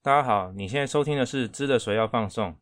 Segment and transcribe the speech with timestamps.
[0.00, 2.56] 大家好，你现在收听的是《知的谁要放送》。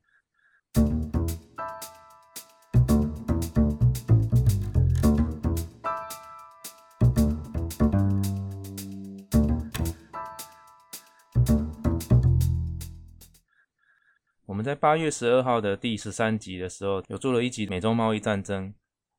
[14.46, 18.72] 我们在八月十二号的第十三集的时候，有做了一集美中贸易战争。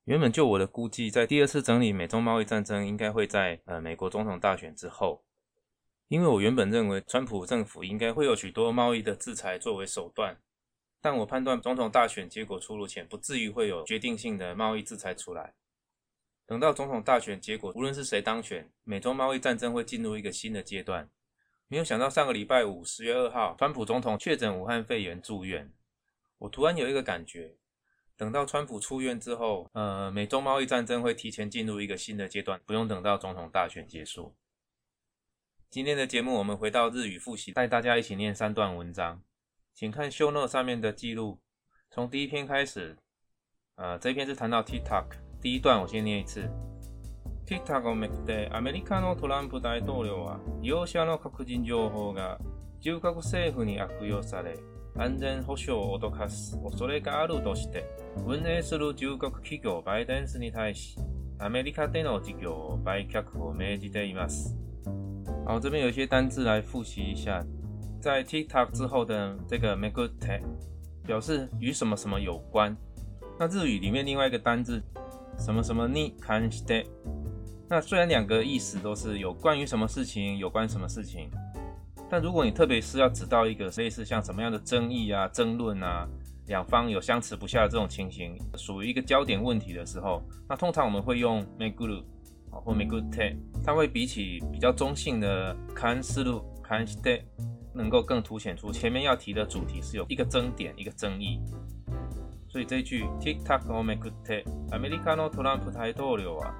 [0.06, 5.27] 原本就我的估计，在第二次整理美中贸易战争，应该会在呃美国总统大选之后。
[6.10, 10.38] 因为我原本认为，川普政府应该会有许多贸易的制裁作为手段，
[11.02, 15.54] 但我判断总统大选结果出炉前，不至于会有决定性的贸易制裁出来。
[16.46, 21.10] 等到总统大选结果，无论是谁当选，美中贸易战争会进入一个新的阶段。
[21.68, 25.70] 没有想到上个礼拜五，十月二号，川普总统确诊武汉肺炎住院，
[26.38, 27.58] 我突然有一个感觉，
[28.16, 34.34] 等到川普出院之后，呃，美中贸易战争会提前进入一个新的阶段，不用等到总统大选结束。
[35.70, 39.22] 今天的节目，我们回到日语复习，带大家一起念三段文章。
[39.76, 41.42] 请看秀诺上面的记录，
[41.92, 42.96] 从第一篇开始。
[43.76, 45.04] 呃，这一篇是谈到 TikTok。
[45.42, 46.50] 第一段我先念一次。
[47.46, 52.38] TikTok をめくでアメリカのトランプ大統領は、欧者の個人情報が
[52.80, 54.56] 中国政府に悪用され、
[54.98, 57.84] 安全保障を脅かす恐れがあるとして、
[58.26, 60.96] 運営する中国企業バイデンスに対し、
[61.40, 64.56] アメリカでの事業売却を命じています。
[65.48, 67.42] 好，这边有一些单字来复习一下，
[68.02, 70.42] 在 TikTok 之后的这个 m e g o t e
[71.06, 72.76] 表示与什么什么有关。
[73.40, 74.84] 那日语里面另外一个单字
[75.40, 76.84] 什么什么 ni k a n s t e
[77.70, 81.30] 那虽然两个意思都是有关于什么事情，有关什么事情，
[82.10, 86.06] 但如果你特别是要指到一个类似像什么样的争议啊、争论啊，
[86.48, 92.04] 两方有相持不下的这种情形，属于一个焦点问题的时候，那通常我们会用 Meguru。
[92.52, 97.10] 哦，m i good take，它会比起比较中性的 k a n t s a k c a n t s
[97.10, 97.22] a e
[97.74, 101.40] 能够更凸显出前面要提的主题是有一个争点，一个争议。
[102.50, 106.56] 所以这句 TikTok o m i g u e a めぐって、ア a n カのトランプ大統領啊！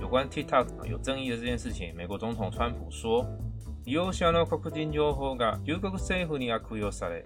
[0.00, 3.26] 有关 TikTok 有争议的这件事情，美国总统川普说，
[3.84, 7.22] 有者のこくじんじょう方が、よくせふにあくよされ。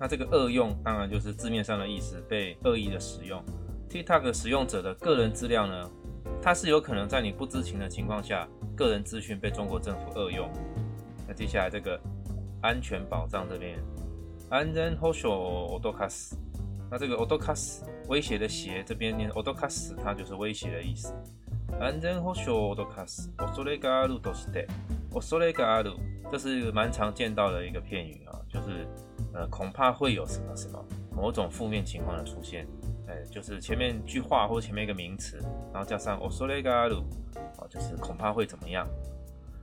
[0.00, 3.42] 那这个恶用，当然就是字面上的意思，被恶意的使用。
[3.88, 5.88] TikTok 使用者的个人资料呢？
[6.42, 10.50] 它是有可能在你不知情的情况下，个人资讯被中国政府恶用。
[11.26, 11.98] 那接下来这个
[12.62, 13.78] 安全保障这边
[14.48, 16.36] 安 n d e n h o s u o d o k a s
[16.90, 21.14] 那这个 o d o k a s 威胁的胁这边念 o d o k a s 它就是威胁的意思。
[21.78, 23.90] 安 n d e n hoshu odokasu 我 s o r e g a
[25.64, 26.00] r u d e
[26.32, 28.86] 这是蛮常见到的一个片语啊，就是
[29.32, 32.66] 呃恐怕会有什么什么某种负面情况的出现。
[33.10, 35.38] 哎，就是前面句话或者前面一个名词，
[35.72, 37.02] 然后加上 osoregaru，
[37.58, 38.88] 哦，就是恐怕会怎么样？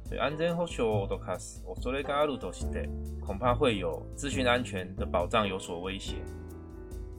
[0.04, 2.90] 所以 anzenshoushodosu osoregarudosiete，
[3.22, 6.18] 恐怕会有资讯安全的保障有所威胁。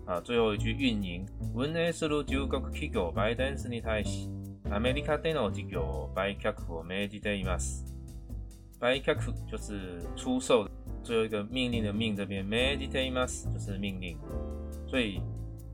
[0.04, 1.24] 啊，最后一句运营。
[1.54, 4.28] vnslu 中国企業 Baidans に対し、
[4.70, 7.84] アメリカでの事業売却を命じています。
[8.80, 10.66] 売却就是出售，
[11.04, 14.18] 最后一个命令的命这边 meditaymas 就是命令，
[14.86, 15.20] 所以。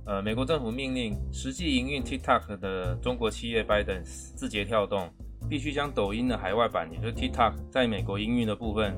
[0.06, 5.08] 呃，美国政府命令实际营运 TikTok 的中国企业 b i d e n c 字节跳动，
[5.48, 8.94] 必须将抖音的海外版，也就是 TikTok 在美国营运的部分，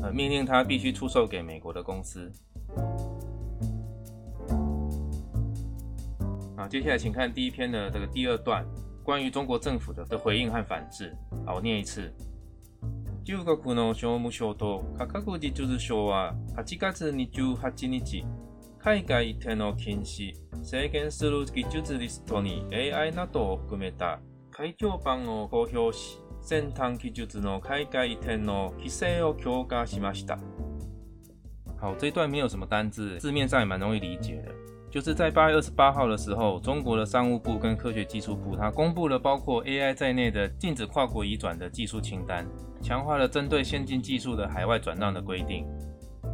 [0.00, 2.30] 呃，命令它必须出售给美国的公司。
[6.56, 8.64] 啊，接下来请看第一篇的这个第二段，
[9.02, 11.12] 关于中国政府的的回应和反制。
[11.44, 12.14] 好，我念一次。
[13.24, 18.24] 旧国庫の収入目標と価格自主性は8月28日。
[18.84, 24.18] 海外移転を禁止、制限する技術リストに AI などを含めた
[24.50, 30.38] 改良版を公表し、先端技術の海外移転の規制を強化しました。
[31.80, 34.52] 好，这一段没有什么单字，字面上也蛮容易理解的。
[34.90, 42.46] 就是在八月二十八号的时候，中国的商务部跟科学技术部，它公布了包括 AI 在内的禁止跨国移转的技术清单，
[42.82, 45.64] 强化了针对先进技术的海外转让的规定。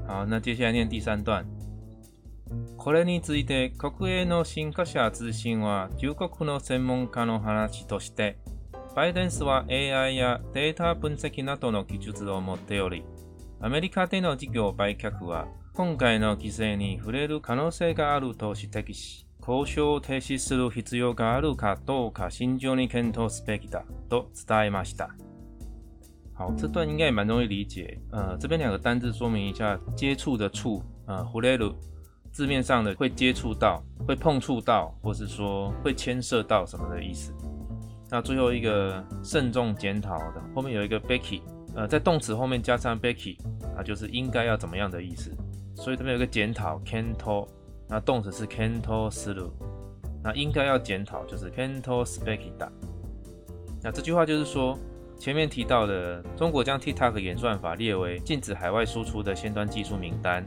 [0.08, 1.46] 好，那接下来念第三段。
[2.76, 8.38] これについて国営の新華社通信は中国の専門家の話として、
[8.96, 13.04] バイデン氏は AI やデータ分析などの技術を持っており、
[13.60, 25.10] アメリカでの事業売却は今回の規制に触れる可能性があると指摘し、交渉を停止する必要があるかどうか慎重に検討すべきだと伝えました。
[26.34, 27.98] 好，这段应该也蛮容易理解。
[28.10, 31.74] 呃，这边两个单字说明一下，接触的触，呃 h u e
[32.32, 37.32] 字面上的会接触到、会碰触到，或是说会牵涉到什么的意思。
[38.08, 41.42] 那最后一个慎重检讨的后面有一个 Becky，
[41.74, 43.36] 呃，在动词后面加上 Becky，
[43.76, 45.32] 那就是应该要怎么样的意思。
[45.74, 47.46] 所以这边有一个检讨，canto，
[47.88, 49.50] 那动词是 canto s o l
[50.22, 52.68] 那应该要检讨就是 canto speci da。
[53.82, 54.76] 那这句话就是说，
[55.18, 60.44] 前面提到的中国将 TikTok 演算法列为禁止海外输出的先端技术名单。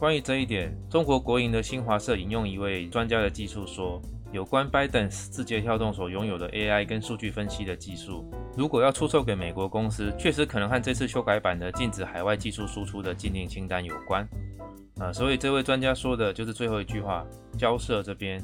[0.00, 4.00] 关于这一点，中国国营的新华社引用一位专家的技术说，
[4.32, 8.24] 有关 b i d a n c e 字节跳动所拥有的 AI 跟数据分析的技术，
[8.56, 14.26] 如果要出售给美国公司，确实可能和这次修改版的禁止海外技术输出的禁令清单有关。
[14.98, 17.22] 啊，所以这位专家说的就是最后一句话：
[17.58, 18.42] 交涉这边，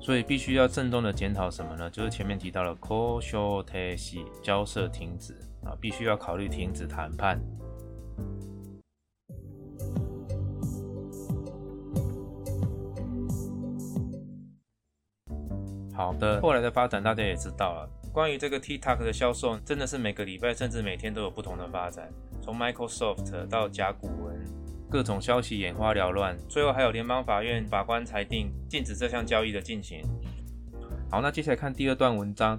[0.00, 1.88] 所以必须要郑重的检讨什么呢？
[1.88, 5.47] 就是前面提到了科学体系交涉停止。
[5.64, 7.40] 啊，必须要考虑停止谈判。
[15.94, 17.90] 好的，后来的发展大家也知道了。
[18.12, 22.08] 关于这个 TikTok 的销售，真的是每个礼拜甚至每天都有不同的发展。
[22.40, 24.40] 从 Microsoft 到甲骨文，
[24.88, 26.38] 各种消息眼花缭乱。
[26.48, 30.02] 最后还有联邦法院法官裁定禁止这项交易的进行。
[31.10, 32.58] 好，那接下来看第二段文章。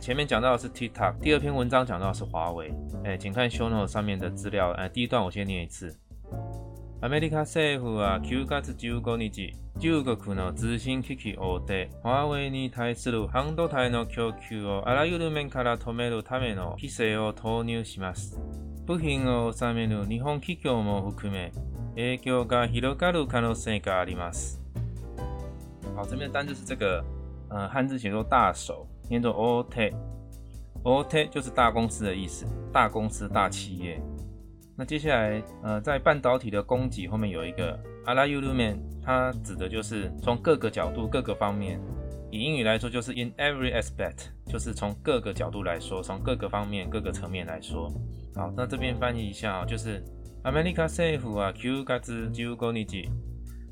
[0.00, 2.72] 前面讲到的是 TikTok，第二篇文章讲到的是华为。
[3.04, 4.70] 哎，请看 ShowNote 上面的资料。
[4.72, 5.94] 哎，第一段我先念一次。
[7.00, 18.38] アメリカ政府は9月15日、中国の通信機器大手ファーウェイに対する半導体の供給をあらゆる面から止めるための規制を導入します。
[18.86, 21.52] 部品を収める日本企業も含め、
[21.94, 24.60] 影響が広がる可能性があります。
[25.94, 27.04] 好，这边的单就是这个，
[27.50, 28.86] 嗯，汉字写作大手。
[29.08, 29.92] 念作 o o t
[30.82, 34.00] o o t o 就是大公司的意思，大公司、大企业。
[34.76, 41.80] 那接下来，呃，在半导体的供给后面有一个 “all a u o u n 它指的就是从各个角度、各个方面。
[42.30, 47.88] 以英语来说，就是 “in every aspect”，就是从各个角度来说，从各个方面、各个层面来说。
[48.34, 50.02] 好，那这边翻译一下啊，就是
[50.42, 53.08] “America safe” 啊，“Q 가지기후건의지”。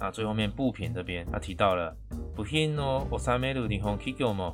[0.00, 1.94] 那最后面布品这边，他提到了
[2.34, 4.46] 布品哦，我三枚路的红气给我们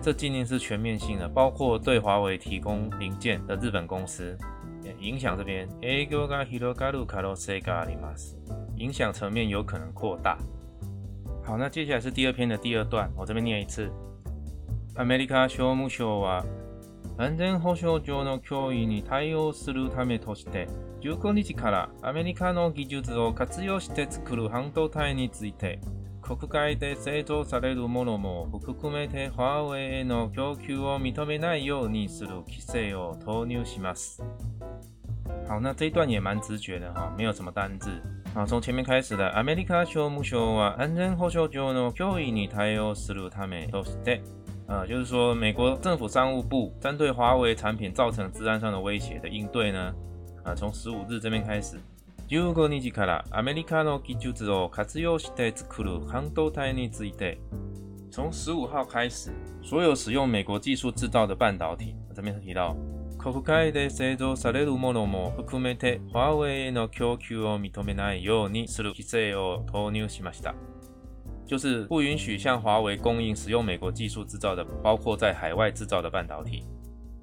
[0.00, 4.36] 这仅年是全面性的，包括对华为提供零件的日本公司，
[5.00, 8.36] 影响这边，哎，给我干，一路一路塞咖里马斯，
[8.76, 10.38] 影响层面有可能扩大。
[11.42, 13.90] 好，那接下来是第二篇的第二段，我这边念一次
[14.96, 16.63] ，America s h o muchova。
[17.16, 20.68] 安全保障上の脅威に対応するためとして、
[21.00, 25.78] 19日からアメリカの技術を活用して作る半導体について、
[26.20, 34.20] 国外で製造されるものも含めてファーウェイへの供給を認めないようにする規制を投入します。
[35.48, 37.90] 好，那这一段也蛮直觉的哈，没有什么单字。
[38.34, 44.22] 好，从前面开始的，アメリカ商務省は安全保障上の脅威に対応するためとして。
[44.66, 49.94] 呃，就是说，美国政府商务部针对华为产品造成治安上的威胁的应对呢，
[50.42, 51.76] 啊，从十五日这边开始，
[58.16, 59.30] 从十五号开始，
[59.62, 62.74] 所有使用美国技术制造的半导体，这边提到，
[63.18, 63.70] 华为す
[64.16, 64.34] る
[68.94, 70.54] 規制を入しました。
[71.46, 76.64] 就是不允许向华为供应使用美国技术制造的，包括在海外制造的半导体。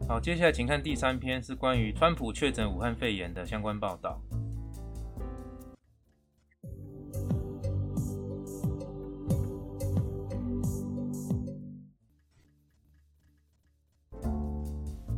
[0.07, 4.21] 好，接下来请看第三篇，是关于川普确诊武汉肺炎的相关报道。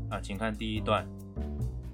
[0.10, 1.06] 啊，请看第一段，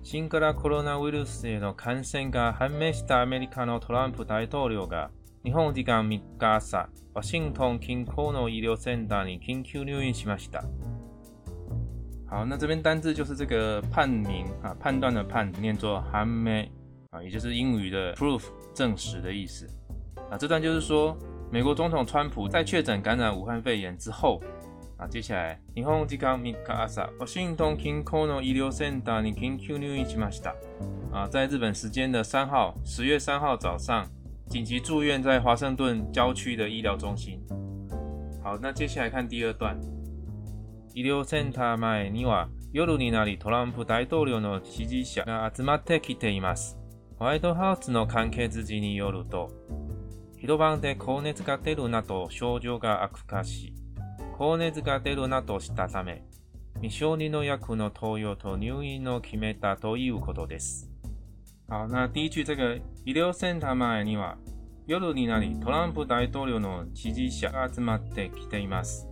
[0.03, 5.09] 新型コロナウイルスへの感染が判明したアメリカのトランプ大統領が。
[5.41, 6.77] 日本時間日後4時，
[7.13, 10.61] 我先到金庫的医療ターに緊急入院しました。
[12.27, 16.67] 好，那这边单字就是这个判明啊，判断的判，念作 hame
[17.11, 18.43] 啊，也就是英语的 proof，
[18.73, 19.65] 证实的意思。
[20.29, 21.17] 啊，这段就是说，
[21.49, 24.41] 美国总统川普在确诊感染武汉肺炎之后，
[24.97, 30.53] 啊，接下来日本時間午後4時，我先到金庫的醫療센터に緊急入院しました。
[31.13, 34.05] 啊，在日本時間的三號，十月三號早上。
[34.49, 37.39] 紧急住院在华盛顿郊区的医疗中心。
[38.43, 39.79] 好，那接下来看第二段。
[40.95, 46.79] 医療センター前には夜になりトランプ大統領の支持者が集まってきています。
[47.19, 49.49] ホワイトハウスの関係筋によると、
[50.39, 53.73] 広場で高熱が出るなど症状が悪化し、
[54.35, 56.23] 高熱が出るなどしたため、
[56.81, 60.88] 未承認の薬の投与と入院を決めたということです。
[61.69, 64.33] 好，那第一句这个医疗センター前には
[64.87, 69.05] 夜に、那里，特朗普大总统的支持者が集まって来ています。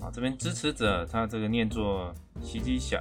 [0.00, 2.10] 啊，这边支持者，他这个念作
[2.40, 2.98] 支持者。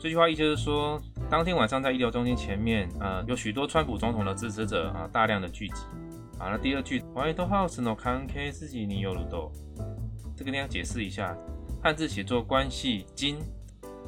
[0.00, 1.00] 这句话意思是说，
[1.30, 5.74] 当天晚上在医疗中心前面，呃，有许多川普总统的支持者啊，大量的聚集。
[6.36, 8.50] 好，那第二句、ワイドハウスの関係
[8.84, 9.52] に有る都，
[10.36, 11.38] 这个你要解释一下，
[11.84, 13.36] 汉字写作关系筋，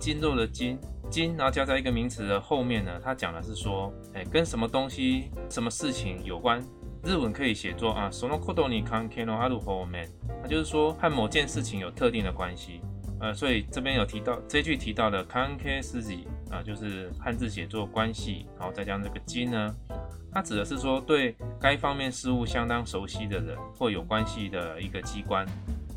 [0.01, 0.77] 筋肉的筋。
[1.11, 6.63] 金，然后加在一个名词的后面呢，它讲的是说，哎，跟什么东西、什么事情有关。
[7.05, 10.09] 日文可以写作啊，sono kodoni kanke no aru f o m a n
[10.43, 12.81] 那就是说和某件事情有特定的关系。
[13.21, 19.73] 呃，所以这边有提到，这句提到的 kanke s i j i 啊，就是汉字写作关系，然后再将这个金呢，
[20.33, 25.47] 它指的是说对该方面事物相当熟悉的人或有关系的一个机关。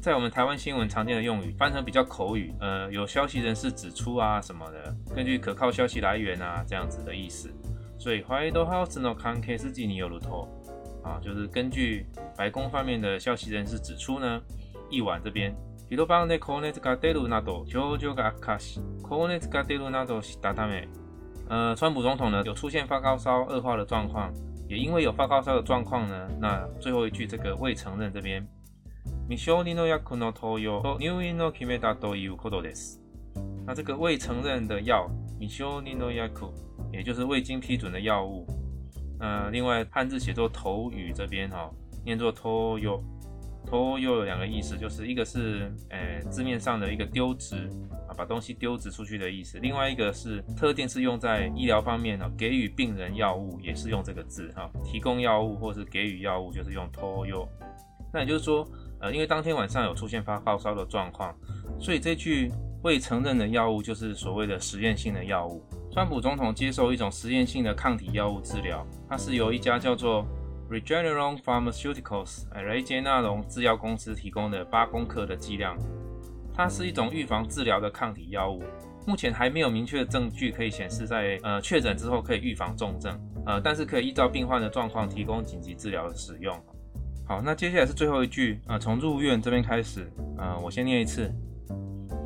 [0.02, 7.52] 在我们台湾新闻常见的用语，翻成比较口语，呃，有消息人士指出啊，什么的，根据可靠消息来源啊，这样子的意思。
[7.98, 10.48] 所以 h u house no con
[11.04, 12.06] 啊，就是根据
[12.38, 14.40] 白宫方面的消息人士指出呢，
[14.90, 15.54] 夜晚这边，
[21.50, 24.32] 呃，川普总统呢有出现发高烧恶化的状况，
[24.70, 28.46] 也因为有发高烧的状况呢，那最后一句这个未承认这边。
[29.30, 33.00] 米秀尼诺雅库诺托尤，纽伊诺基梅达托尤科多雷斯。
[33.64, 35.08] 那这个未承认的药，
[35.40, 36.52] 米秀尼诺雅库，
[36.92, 38.44] 也就是未经批准的药物。
[39.20, 41.70] 嗯，另外汉字写作“投药”这边哈，
[42.04, 43.00] 念作“托尤”。
[43.68, 47.70] 托尤有两个意思，就是一个是诶字面上的一个丢掷
[48.08, 57.48] 啊，把东西丢掷出去的意思；另外一个是特定是用在医疗方面的，给予病人药物也是用这个字哈，提供药物或是给予药物就是用“托尤”。
[58.12, 58.68] 那也就是说。
[59.00, 61.34] 呃，因为当天晚上有出现发高烧的状况，
[61.80, 62.52] 所以这句
[62.84, 65.62] 未承认的药物就是所谓的实验性的药物。
[65.92, 70.26] 川普总统接受一种实验性的抗体药物治疗，它是由一家叫做
[70.70, 75.78] Regeneron Pharmaceuticals（ 雷杰纳隆制药公司）提供的八公克的剂量。
[76.54, 78.62] 它是一种预防治疗的抗体药物，
[79.08, 86.54] 目前还没有明确的证据可以显示在呃确诊之后可以预防重症，呃，但是可以依照病患的状况提供紧急治疗的使用。
[87.30, 91.32] 好，那接下来是最后一句啊，从入院这边开始啊，我先念一次。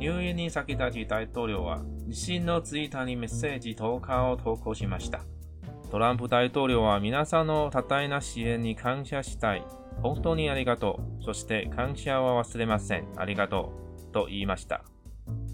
[5.98, 9.62] ランプ大統領は皆さんの多大な支援に感謝したい。
[10.02, 11.22] 本当にありがとう。
[11.22, 13.04] そして感謝は忘れません。
[13.18, 13.68] ありがと
[14.08, 14.12] う。
[14.12, 14.80] と言いました。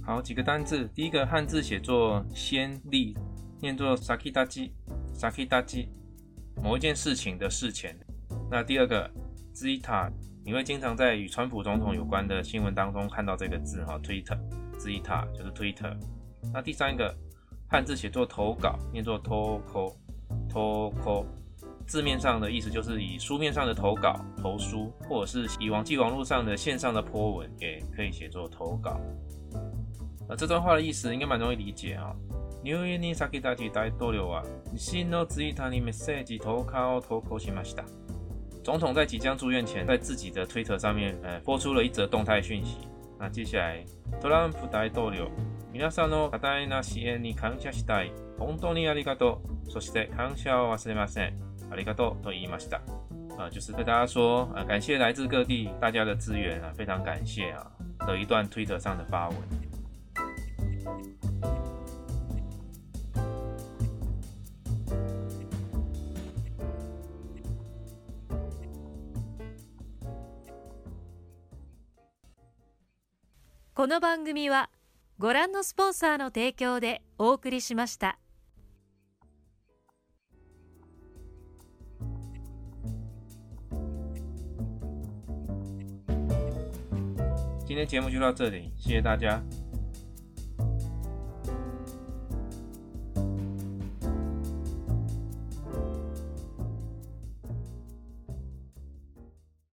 [0.07, 3.17] 好，几个单字，第一个汉字写作先例，
[3.61, 4.71] 念作さきだき、
[5.13, 5.89] さきだき，
[6.63, 7.99] 某一件事情的事前。
[8.49, 9.11] 那第二个。
[9.51, 10.09] z 字 t a
[10.45, 13.97] 你会经常在与川普总统有关的新闻当中看到这个字哈。
[14.03, 14.43] Twitter，z
[14.79, 15.97] 字 t a 就是 Twitter。
[16.53, 17.15] 那第三个
[17.69, 21.27] 汉字写作投稿，念作 Toko，Toko，
[21.87, 28.99] 字面上的意思就是以书面上的投稿、投书，或者是以网际网络上的线上的颇文也可以写作投稿。
[30.29, 32.15] 那这段话的意思应该蛮容易理解啊。
[32.63, 32.77] 大ニ
[34.77, 36.63] 新ーヨーク市長にメッセージを
[37.01, 37.87] 投稿しました。
[38.63, 42.77] 总统在即将住院前，在自己的推特上面，呃，播出了一则动态讯息。
[43.19, 43.79] 那接下来
[44.21, 45.29] t r u m 大統領、
[45.73, 48.11] 皆さんのおかな支援に感謝したい。
[48.39, 49.37] 本当にありがと
[49.67, 49.71] う。
[49.71, 51.35] そして感謝を忘れません。
[51.71, 52.81] ありがとうと言いました。
[53.39, 57.67] 啊，就是家说，啊，感谢来自各地大家的支援啊，非常感谢啊，
[58.07, 59.70] 的一段推特上的发文。
[73.73, 74.69] この番組は
[75.21, 78.19] ご覧のスポンサーの提供でお送りしました。
[87.69, 89.41] 今天节目就到这里，谢谢大家。